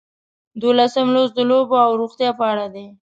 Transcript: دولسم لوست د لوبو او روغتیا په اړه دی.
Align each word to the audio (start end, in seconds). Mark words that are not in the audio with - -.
دولسم 0.61 1.07
لوست 1.15 1.33
د 1.35 1.39
لوبو 1.49 1.75
او 1.85 1.91
روغتیا 2.01 2.29
په 2.39 2.43
اړه 2.51 2.65
دی. 2.75 2.87